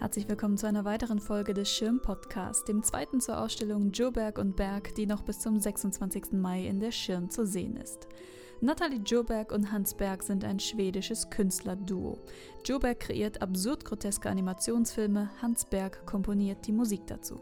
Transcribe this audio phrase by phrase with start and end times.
[0.00, 4.56] Herzlich willkommen zu einer weiteren Folge des Schirm Podcasts, dem zweiten zur Ausstellung Joberg und
[4.56, 6.32] Berg, die noch bis zum 26.
[6.32, 8.08] Mai in der Schirn zu sehen ist.
[8.62, 12.18] Nathalie Joberg und Hans Berg sind ein schwedisches Künstlerduo.
[12.66, 17.40] Joberg kreiert absurd groteske Animationsfilme, Hans Berg komponiert die Musik dazu.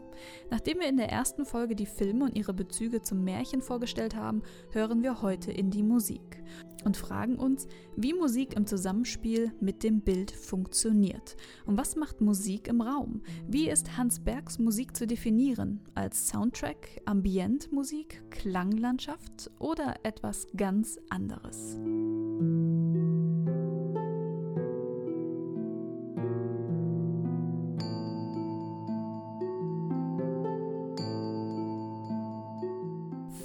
[0.49, 4.43] Nachdem wir in der ersten Folge die Filme und ihre Bezüge zum Märchen vorgestellt haben,
[4.71, 6.41] hören wir heute in die Musik
[6.85, 11.35] und fragen uns, wie Musik im Zusammenspiel mit dem Bild funktioniert.
[11.65, 13.21] Und was macht Musik im Raum?
[13.47, 15.81] Wie ist Hans Bergs Musik zu definieren?
[15.95, 21.77] Als Soundtrack, Ambientmusik, Klanglandschaft oder etwas ganz anderes?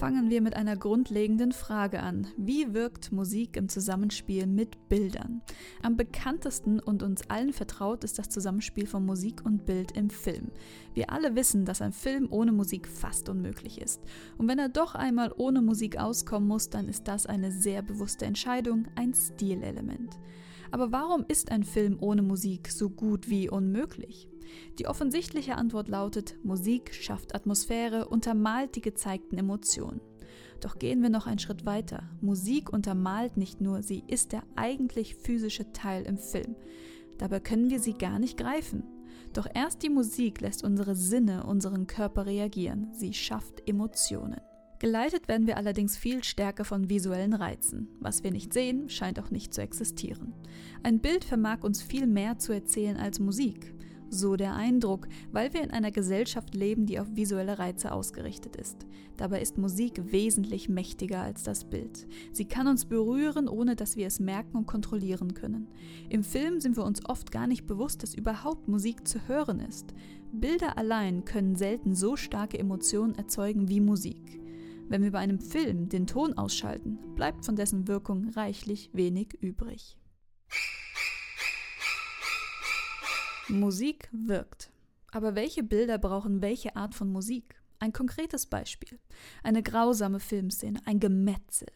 [0.04, 2.26] Fangen wir mit einer grundlegenden Frage an.
[2.36, 5.40] Wie wirkt Musik im Zusammenspiel mit Bildern?
[5.82, 10.50] Am bekanntesten und uns allen vertraut ist das Zusammenspiel von Musik und Bild im Film.
[10.92, 14.02] Wir alle wissen, dass ein Film ohne Musik fast unmöglich ist.
[14.36, 18.26] Und wenn er doch einmal ohne Musik auskommen muss, dann ist das eine sehr bewusste
[18.26, 20.18] Entscheidung, ein Stilelement.
[20.70, 24.28] Aber warum ist ein Film ohne Musik so gut wie unmöglich?
[24.78, 30.00] Die offensichtliche Antwort lautet, Musik schafft Atmosphäre, untermalt die gezeigten Emotionen.
[30.60, 32.04] Doch gehen wir noch einen Schritt weiter.
[32.20, 36.56] Musik untermalt nicht nur, sie ist der eigentlich physische Teil im Film.
[37.18, 38.84] Dabei können wir sie gar nicht greifen.
[39.32, 42.88] Doch erst die Musik lässt unsere Sinne, unseren Körper reagieren.
[42.92, 44.40] Sie schafft Emotionen.
[44.78, 47.88] Geleitet werden wir allerdings viel stärker von visuellen Reizen.
[48.00, 50.34] Was wir nicht sehen, scheint auch nicht zu existieren.
[50.82, 53.74] Ein Bild vermag uns viel mehr zu erzählen als Musik.
[54.10, 58.86] So der Eindruck, weil wir in einer Gesellschaft leben, die auf visuelle Reize ausgerichtet ist.
[59.16, 62.06] Dabei ist Musik wesentlich mächtiger als das Bild.
[62.32, 65.68] Sie kann uns berühren, ohne dass wir es merken und kontrollieren können.
[66.08, 69.94] Im Film sind wir uns oft gar nicht bewusst, dass überhaupt Musik zu hören ist.
[70.32, 74.40] Bilder allein können selten so starke Emotionen erzeugen wie Musik.
[74.88, 79.96] Wenn wir bei einem Film den Ton ausschalten, bleibt von dessen Wirkung reichlich wenig übrig.
[83.48, 84.70] Musik wirkt.
[85.12, 87.60] Aber welche Bilder brauchen welche Art von Musik?
[87.78, 88.98] Ein konkretes Beispiel.
[89.42, 91.68] Eine grausame Filmszene, ein Gemetzel.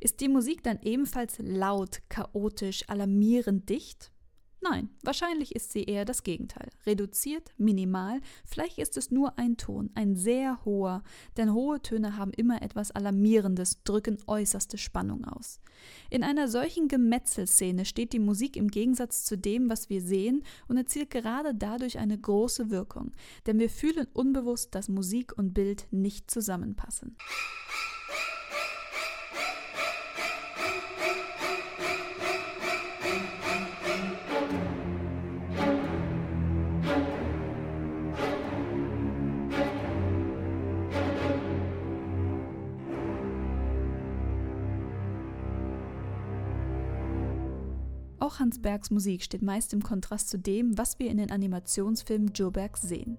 [0.00, 4.11] Ist die Musik dann ebenfalls laut, chaotisch, alarmierend dicht?
[4.64, 6.68] Nein, wahrscheinlich ist sie eher das Gegenteil.
[6.86, 11.02] Reduziert, minimal, vielleicht ist es nur ein Ton, ein sehr hoher,
[11.36, 15.58] denn hohe Töne haben immer etwas Alarmierendes, drücken äußerste Spannung aus.
[16.10, 20.76] In einer solchen Gemetzelszene steht die Musik im Gegensatz zu dem, was wir sehen und
[20.76, 23.10] erzielt gerade dadurch eine große Wirkung,
[23.46, 27.16] denn wir fühlen unbewusst, dass Musik und Bild nicht zusammenpassen.
[48.22, 52.30] Auch Hans Bergs Musik steht meist im Kontrast zu dem, was wir in den Animationsfilmen
[52.32, 53.18] Joe Berg sehen.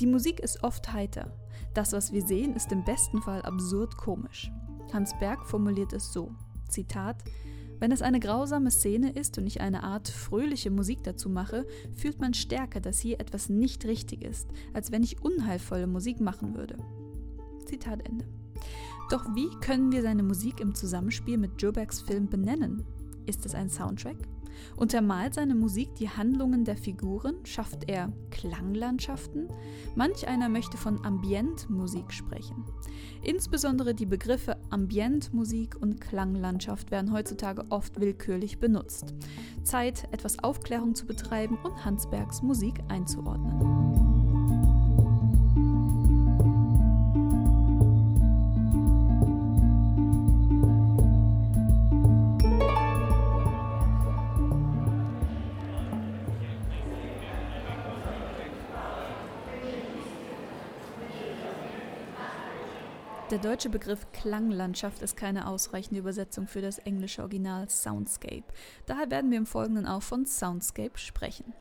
[0.00, 1.30] Die Musik ist oft heiter.
[1.72, 4.50] Das, was wir sehen, ist im besten Fall absurd komisch.
[4.92, 6.34] Hans Berg formuliert es so:
[6.68, 7.22] Zitat.
[7.78, 12.20] Wenn es eine grausame Szene ist und ich eine Art fröhliche Musik dazu mache, fühlt
[12.20, 16.76] man stärker, dass hier etwas nicht richtig ist, als wenn ich unheilvolle Musik machen würde.
[17.66, 18.26] Zitat Ende.
[19.10, 22.84] Doch wie können wir seine Musik im Zusammenspiel mit Jobergs Film benennen?
[23.26, 24.16] Ist es ein Soundtrack?
[24.76, 27.34] Untermalt seine Musik die Handlungen der Figuren?
[27.44, 29.48] Schafft er Klanglandschaften?
[29.94, 32.64] Manch einer möchte von Ambientmusik sprechen.
[33.22, 39.14] Insbesondere die Begriffe Ambientmusik und Klanglandschaft werden heutzutage oft willkürlich benutzt.
[39.62, 43.89] Zeit, etwas Aufklärung zu betreiben und Hansbergs Musik einzuordnen.
[63.30, 68.42] Der deutsche Begriff Klanglandschaft ist keine ausreichende Übersetzung für das englische Original Soundscape.
[68.86, 71.54] Daher werden wir im Folgenden auch von Soundscape sprechen.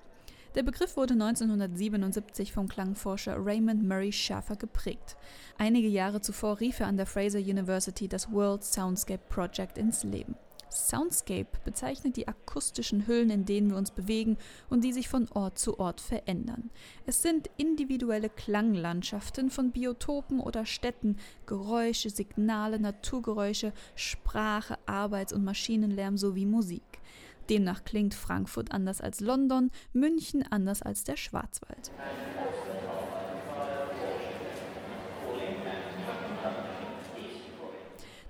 [0.55, 5.15] Der Begriff wurde 1977 vom Klangforscher Raymond Murray Schaffer geprägt.
[5.59, 10.35] Einige Jahre zuvor rief er an der Fraser University das World Soundscape Project ins Leben.
[10.71, 14.37] Soundscape bezeichnet die akustischen Hüllen, in denen wir uns bewegen
[14.69, 16.69] und die sich von Ort zu Ort verändern.
[17.05, 26.17] Es sind individuelle Klanglandschaften von Biotopen oder Städten, Geräusche, Signale, Naturgeräusche, Sprache, Arbeits- und Maschinenlärm
[26.17, 26.83] sowie Musik.
[27.49, 31.91] Demnach klingt Frankfurt anders als London, München anders als der Schwarzwald.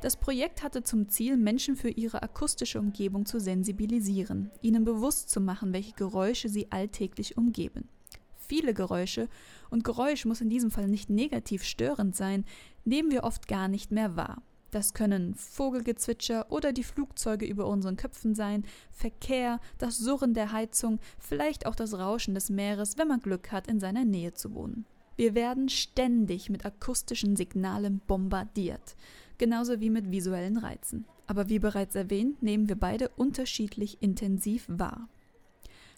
[0.01, 5.42] Das Projekt hatte zum Ziel, Menschen für ihre akustische Umgebung zu sensibilisieren, ihnen bewusst zu
[5.42, 7.90] machen, welche Geräusche sie alltäglich umgeben.
[8.38, 9.28] Viele Geräusche,
[9.69, 12.46] und Geräusch muss in diesem Fall nicht negativ störend sein,
[12.86, 14.42] nehmen wir oft gar nicht mehr wahr.
[14.72, 21.00] Das können Vogelgezwitscher oder die Flugzeuge über unseren Köpfen sein, Verkehr, das Surren der Heizung,
[21.18, 24.86] vielleicht auch das Rauschen des Meeres, wenn man Glück hat, in seiner Nähe zu wohnen.
[25.18, 28.96] Wir werden ständig mit akustischen Signalen bombardiert
[29.39, 31.06] genauso wie mit visuellen Reizen.
[31.25, 35.09] Aber wie bereits erwähnt, nehmen wir beide unterschiedlich intensiv wahr.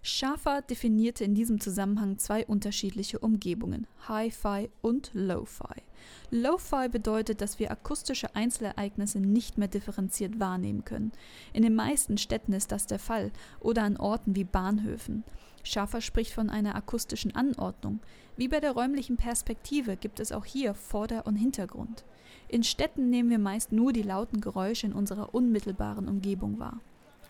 [0.03, 5.83] Schafer definierte in diesem Zusammenhang zwei unterschiedliche Umgebungen, Hi-Fi und Lo-Fi.
[6.31, 11.11] Lo-Fi bedeutet, dass wir akustische Einzelereignisse nicht mehr differenziert wahrnehmen können.
[11.53, 15.23] In den meisten Städten ist das der Fall oder an Orten wie Bahnhöfen.
[15.63, 17.99] Schafer spricht von einer akustischen Anordnung.
[18.37, 22.03] Wie bei der räumlichen Perspektive gibt es auch hier Vorder- und Hintergrund.
[22.47, 26.79] In Städten nehmen wir meist nur die lauten Geräusche in unserer unmittelbaren Umgebung wahr.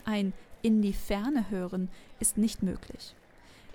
[0.04, 0.32] Ein
[0.62, 1.88] in die Ferne hören
[2.20, 3.14] ist nicht möglich.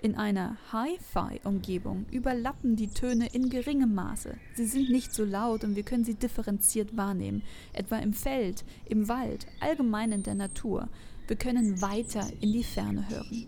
[0.00, 4.36] In einer Hi-Fi-Umgebung überlappen die Töne in geringem Maße.
[4.54, 9.08] Sie sind nicht so laut und wir können sie differenziert wahrnehmen, etwa im Feld, im
[9.08, 10.88] Wald, allgemein in der Natur.
[11.26, 13.46] Wir können weiter in die Ferne hören.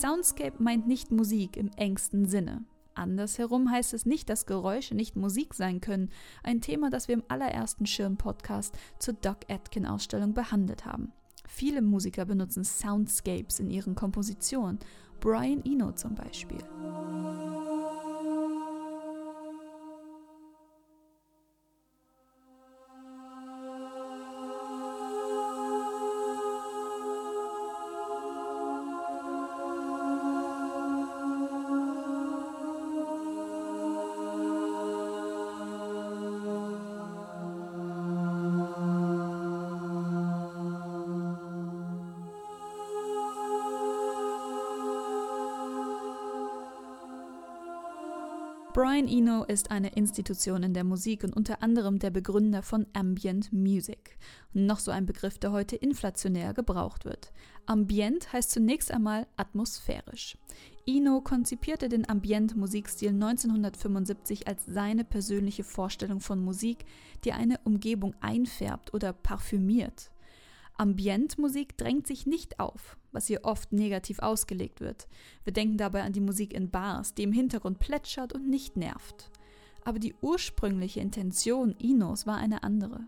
[0.00, 2.64] Soundscape meint nicht Musik im engsten Sinne.
[2.94, 6.10] Andersherum heißt es nicht, dass Geräusche nicht Musik sein können,
[6.42, 11.12] ein Thema, das wir im allerersten Schirm-Podcast zur Doc Atkin-Ausstellung behandelt haben.
[11.46, 14.80] Viele Musiker benutzen Soundscapes in ihren Kompositionen,
[15.20, 16.58] Brian Eno zum Beispiel.
[48.74, 53.52] Brian Eno ist eine Institution in der Musik und unter anderem der Begründer von Ambient
[53.52, 54.18] Music.
[54.52, 57.32] Noch so ein Begriff, der heute inflationär gebraucht wird.
[57.66, 60.36] Ambient heißt zunächst einmal atmosphärisch.
[60.88, 66.84] Eno konzipierte den Ambient-Musikstil 1975 als seine persönliche Vorstellung von Musik,
[67.22, 70.10] die eine Umgebung einfärbt oder parfümiert.
[70.76, 75.06] Ambientmusik drängt sich nicht auf, was hier oft negativ ausgelegt wird.
[75.44, 79.30] Wir denken dabei an die Musik in Bars, die im Hintergrund plätschert und nicht nervt.
[79.84, 83.06] Aber die ursprüngliche Intention Inos war eine andere.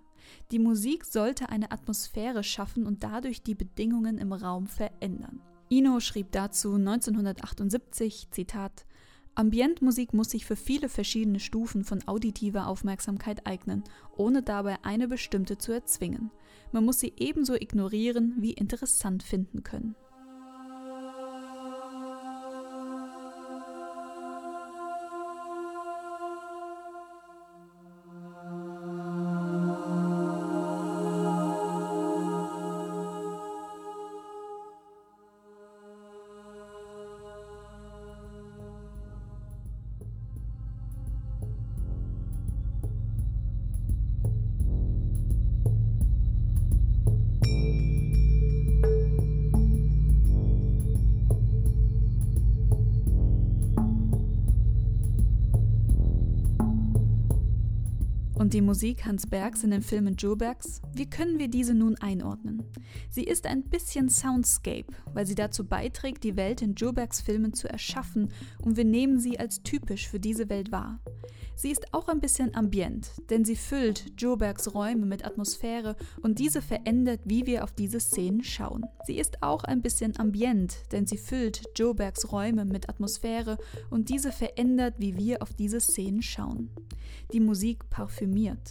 [0.52, 5.40] Die Musik sollte eine Atmosphäre schaffen und dadurch die Bedingungen im Raum verändern.
[5.68, 8.85] Ino schrieb dazu 1978, Zitat,
[9.36, 13.84] Ambientmusik muss sich für viele verschiedene Stufen von auditiver Aufmerksamkeit eignen,
[14.16, 16.30] ohne dabei eine bestimmte zu erzwingen.
[16.72, 19.94] Man muss sie ebenso ignorieren wie interessant finden können.
[58.46, 62.62] Und die Musik Hans Bergs in den Filmen Jobergs, wie können wir diese nun einordnen?
[63.10, 67.68] Sie ist ein bisschen Soundscape, weil sie dazu beiträgt, die Welt in Jobergs Filmen zu
[67.68, 71.00] erschaffen und wir nehmen sie als typisch für diese Welt wahr.
[71.58, 76.60] Sie ist auch ein bisschen ambient, denn sie füllt Jobergs Räume mit Atmosphäre und diese
[76.60, 78.84] verändert, wie wir auf diese Szenen schauen.
[79.06, 83.56] Sie ist auch ein bisschen ambient, denn sie füllt Jobergs Räume mit Atmosphäre
[83.88, 86.68] und diese verändert, wie wir auf diese Szenen schauen.
[87.32, 88.70] Die Musik parfümiert.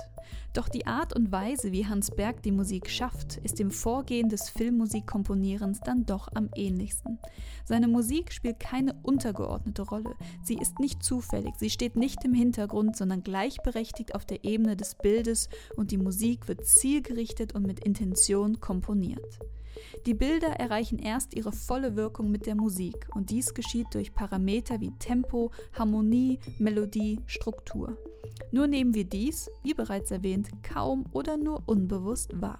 [0.53, 4.49] Doch die Art und Weise, wie Hans Berg die Musik schafft, ist dem Vorgehen des
[4.49, 7.19] Filmmusikkomponierens dann doch am ähnlichsten.
[7.65, 10.15] Seine Musik spielt keine untergeordnete Rolle.
[10.43, 14.95] Sie ist nicht zufällig, sie steht nicht im Hintergrund, sondern gleichberechtigt auf der Ebene des
[14.95, 19.39] Bildes und die Musik wird zielgerichtet und mit Intention komponiert.
[20.05, 24.79] Die Bilder erreichen erst ihre volle Wirkung mit der Musik und dies geschieht durch Parameter
[24.79, 27.97] wie Tempo, Harmonie, Melodie, Struktur.
[28.51, 32.59] Nur nehmen wir dies, wie bereits erwähnt, kaum oder nur unbewusst wahr.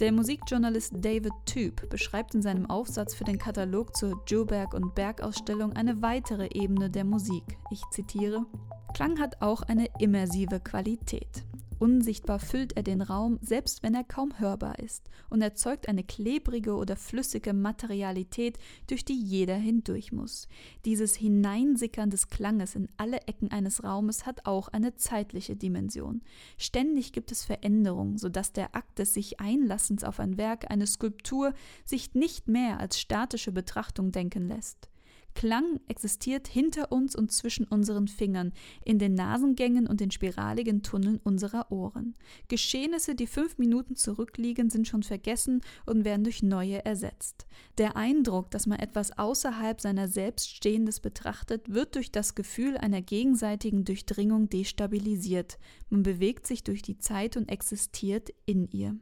[0.00, 5.22] Der Musikjournalist David Tube beschreibt in seinem Aufsatz für den Katalog zur Joberg und Berg
[5.22, 7.44] Ausstellung eine weitere Ebene der Musik.
[7.70, 8.44] Ich zitiere:
[8.92, 11.44] Klang hat auch eine immersive Qualität.
[11.84, 16.76] Unsichtbar füllt er den Raum, selbst wenn er kaum hörbar ist, und erzeugt eine klebrige
[16.76, 20.48] oder flüssige Materialität, durch die jeder hindurch muss.
[20.86, 26.22] Dieses Hineinsickern des Klanges in alle Ecken eines Raumes hat auch eine zeitliche Dimension.
[26.56, 31.52] Ständig gibt es Veränderungen, sodass der Akt des sich Einlassens auf ein Werk, eine Skulptur,
[31.84, 34.88] sich nicht mehr als statische Betrachtung denken lässt.
[35.34, 38.52] Klang existiert hinter uns und zwischen unseren Fingern,
[38.84, 42.14] in den Nasengängen und den spiraligen Tunneln unserer Ohren.
[42.48, 47.46] Geschehnisse, die fünf Minuten zurückliegen, sind schon vergessen und werden durch neue ersetzt.
[47.78, 53.02] Der Eindruck, dass man etwas außerhalb seiner selbst Stehendes betrachtet, wird durch das Gefühl einer
[53.02, 55.58] gegenseitigen Durchdringung destabilisiert.
[55.90, 58.96] Man bewegt sich durch die Zeit und existiert in ihr.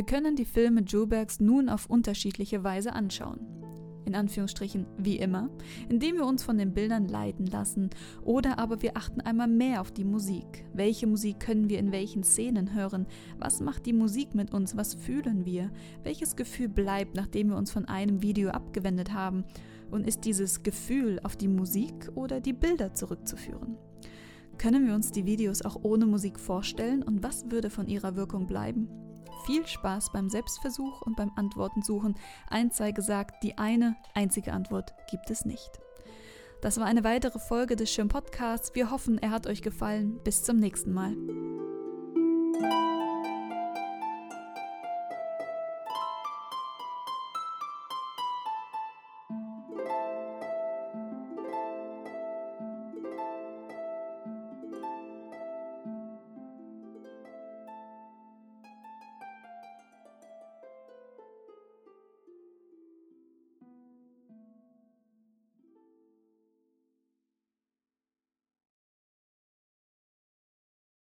[0.00, 3.40] Wir können die Filme Jobergs nun auf unterschiedliche Weise anschauen.
[4.06, 5.50] In Anführungsstrichen wie immer,
[5.90, 7.90] indem wir uns von den Bildern leiten lassen
[8.22, 10.64] oder aber wir achten einmal mehr auf die Musik.
[10.72, 13.08] Welche Musik können wir in welchen Szenen hören?
[13.38, 14.74] Was macht die Musik mit uns?
[14.74, 15.70] Was fühlen wir?
[16.02, 19.44] Welches Gefühl bleibt, nachdem wir uns von einem Video abgewendet haben?
[19.90, 23.76] Und ist dieses Gefühl auf die Musik oder die Bilder zurückzuführen?
[24.56, 28.46] Können wir uns die Videos auch ohne Musik vorstellen und was würde von ihrer Wirkung
[28.46, 28.88] bleiben?
[29.46, 32.14] Viel Spaß beim Selbstversuch und beim Antworten suchen.
[32.48, 35.80] Eins sei gesagt, die eine einzige Antwort gibt es nicht.
[36.60, 38.74] Das war eine weitere Folge des Schirm Podcasts.
[38.74, 40.20] Wir hoffen, er hat euch gefallen.
[40.24, 41.16] Bis zum nächsten Mal.